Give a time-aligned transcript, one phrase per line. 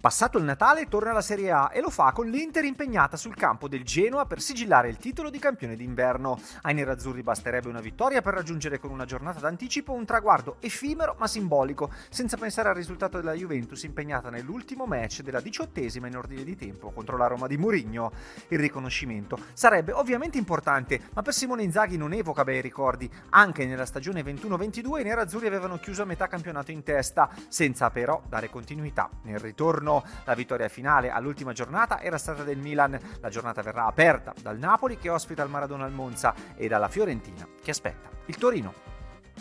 [0.00, 3.68] Passato il Natale torna la Serie A e lo fa con l'Inter impegnata sul campo
[3.68, 6.40] del Genoa per sigillare il titolo di campione d'inverno.
[6.62, 11.26] Ai nerazzurri basterebbe una vittoria per raggiungere con una giornata d'anticipo un traguardo effimero ma
[11.26, 16.56] simbolico, senza pensare al risultato della Juventus impegnata nell'ultimo match della diciottesima in ordine di
[16.56, 18.10] tempo contro la Roma di Murigno.
[18.48, 23.10] Il riconoscimento sarebbe ovviamente importante, ma per Simone Inzaghi non evoca bei ricordi.
[23.28, 28.22] Anche nella stagione 21-22 i nerazzurri avevano chiuso a metà campionato in testa, senza però
[28.26, 29.10] dare continuità.
[29.24, 29.88] Nel ritorno
[30.24, 32.98] la vittoria finale all'ultima giornata era stata del Milan.
[33.20, 37.46] La giornata verrà aperta dal Napoli che ospita il Maradona al Monza e dalla Fiorentina
[37.62, 38.89] che aspetta il Torino.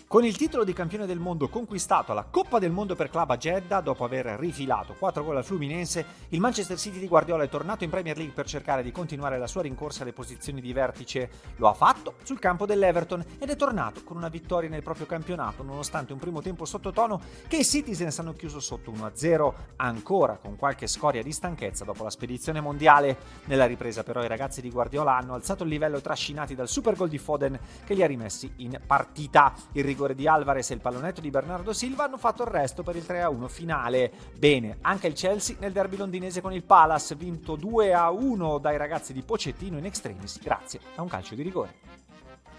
[0.07, 3.37] Con il titolo di campione del mondo conquistato alla Coppa del Mondo per club a
[3.37, 7.83] Jeddah, dopo aver rifilato 4 gol al Fluminense, il Manchester City di Guardiola è tornato
[7.83, 11.29] in Premier League per cercare di continuare la sua rincorsa alle posizioni di vertice.
[11.57, 15.63] Lo ha fatto sul campo dell'Everton ed è tornato con una vittoria nel proprio campionato,
[15.63, 20.87] nonostante un primo tempo sottotono che i Citizens hanno chiuso sotto 1-0, ancora con qualche
[20.87, 23.17] scoria di stanchezza dopo la spedizione mondiale.
[23.45, 27.09] Nella ripresa però i ragazzi di Guardiola hanno alzato il livello trascinati dal super gol
[27.09, 29.53] di Foden che li ha rimessi in partita.
[29.73, 32.95] Il rigore di Alvarez e il pallonetto di Bernardo Silva hanno fatto il resto per
[32.95, 34.11] il 3-1 finale.
[34.37, 39.23] Bene, anche il Chelsea nel derby londinese con il Palace, vinto 2-1 dai ragazzi di
[39.23, 41.73] Pocettino in extremis grazie a un calcio di rigore.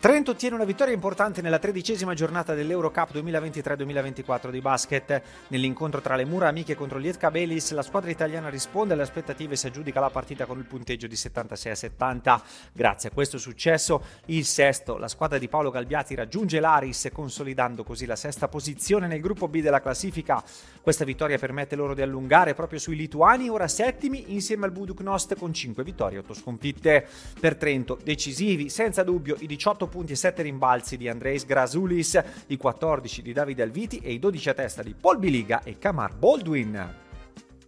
[0.00, 5.22] Trento ottiene una vittoria importante nella tredicesima giornata dell'Eurocup 2023-2024 di basket.
[5.48, 9.56] Nell'incontro tra le mura amiche contro l'Ietka Belis, la squadra italiana risponde alle aspettative e
[9.58, 12.42] si aggiudica la partita con il punteggio di 76 a 70.
[12.72, 18.06] Grazie a questo successo, il sesto, la squadra di Paolo Galbiati raggiunge l'Aris, consolidando così
[18.06, 20.42] la sesta posizione nel gruppo B della classifica.
[20.80, 25.52] Questa vittoria permette loro di allungare proprio sui lituani, ora settimi, insieme al Buduknost con
[25.52, 27.06] 5 vittorie e 8 sconfitte.
[27.38, 32.56] Per Trento, decisivi, senza dubbio, i 18 punti e 7 rimbalzi di Andreis Grasulis, i
[32.56, 37.09] 14 di Davide Alviti e i 12 a testa di Paul Biliga e Kamar Baldwin.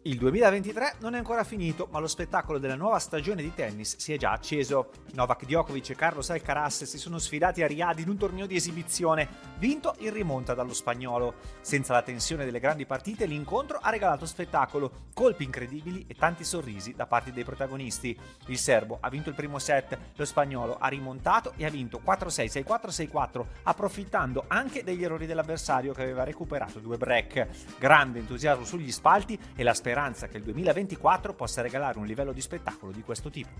[0.05, 4.13] Il 2023 non è ancora finito, ma lo spettacolo della nuova stagione di tennis si
[4.13, 4.91] è già acceso.
[5.13, 9.29] Novak Djokovic e Carlos Alcaraz si sono sfidati a Riyadh in un torneo di esibizione,
[9.59, 11.35] vinto in rimonta dallo spagnolo.
[11.61, 16.95] Senza la tensione delle grandi partite, l'incontro ha regalato spettacolo, colpi incredibili e tanti sorrisi
[16.97, 18.19] da parte dei protagonisti.
[18.47, 22.65] Il serbo ha vinto il primo set, lo spagnolo ha rimontato e ha vinto 4-6,
[22.67, 27.47] 6-4, 6-4, approfittando anche degli errori dell'avversario che aveva recuperato due break.
[27.79, 32.33] Grande entusiasmo sugli spalti e la speranza speranza che il 2024 possa regalare un livello
[32.33, 33.51] di spettacolo di questo tipo.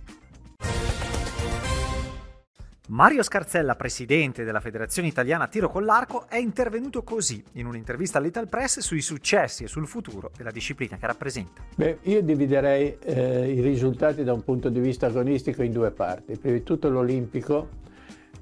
[2.89, 8.49] Mario Scarzella, presidente della Federazione Italiana Tiro con l'Arco, è intervenuto così in un'intervista all'Ital
[8.49, 11.63] Press sui successi e sul futuro della disciplina che rappresenta.
[11.75, 16.39] Beh, io dividerei eh, i risultati da un punto di vista agonistico in due parti.
[16.39, 17.69] Prima di tutto l'olimpico,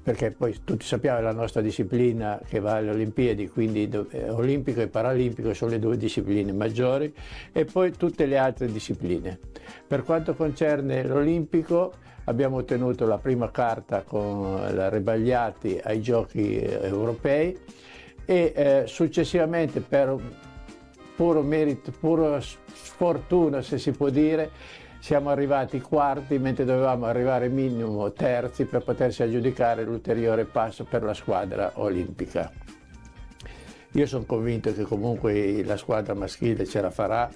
[0.03, 4.81] perché poi tutti sappiamo che la nostra disciplina che va alle Olimpiadi, quindi eh, olimpico
[4.81, 7.13] e paralimpico sono le due discipline maggiori,
[7.51, 9.37] e poi tutte le altre discipline.
[9.85, 11.93] Per quanto concerne l'olimpico,
[12.25, 17.57] abbiamo ottenuto la prima carta con la Rebagliati ai giochi eh, europei
[18.25, 20.15] e eh, successivamente per
[21.15, 24.49] puro merito, puro sfortuna se si può dire,
[25.01, 31.15] siamo arrivati quarti mentre dovevamo arrivare minimo terzi per potersi aggiudicare l'ulteriore passo per la
[31.15, 32.51] squadra olimpica.
[33.93, 37.29] Io sono convinto che comunque la squadra maschile ce la farà,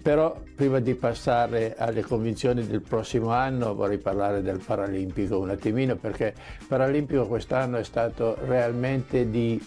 [0.00, 5.96] però prima di passare alle convinzioni del prossimo anno vorrei parlare del Paralimpico un attimino
[5.96, 9.60] perché il Paralimpico quest'anno è stato realmente di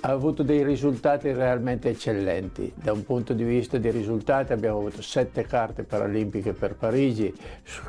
[0.00, 2.72] ha avuto dei risultati realmente eccellenti.
[2.74, 7.34] Da un punto di vista di risultati abbiamo avuto sette carte paralimpiche per Parigi,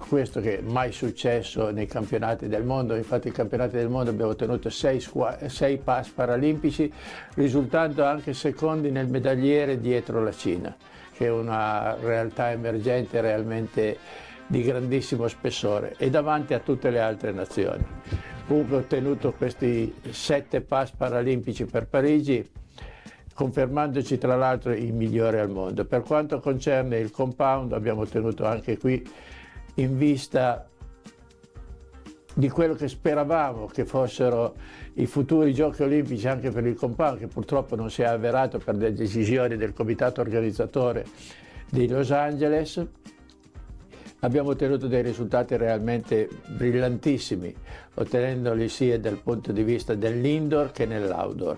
[0.07, 4.31] questo che è mai successo nei campionati del mondo, infatti nei campionati del mondo abbiamo
[4.31, 5.03] ottenuto sei,
[5.47, 6.91] sei pass paralimpici,
[7.35, 10.75] risultando anche secondi nel medagliere dietro la Cina,
[11.13, 13.97] che è una realtà emergente realmente
[14.47, 17.85] di grandissimo spessore e davanti a tutte le altre nazioni.
[18.49, 22.49] Comunque ha ottenuto questi sette pass paralimpici per Parigi,
[23.31, 25.85] confermandoci tra l'altro i migliori al mondo.
[25.85, 29.07] Per quanto concerne il compound abbiamo ottenuto anche qui
[29.75, 30.67] in vista
[32.33, 34.55] di quello che speravamo che fossero
[34.93, 38.75] i futuri giochi olimpici anche per il compound, che purtroppo non si è avverato per
[38.77, 41.05] le decisioni del comitato organizzatore
[41.69, 42.83] di Los Angeles,
[44.21, 47.53] abbiamo ottenuto dei risultati realmente brillantissimi,
[47.95, 51.57] ottenendoli sia dal punto di vista dell'indoor che nell'outdoor.